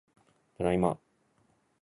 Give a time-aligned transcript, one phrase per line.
[0.57, 0.97] ただいま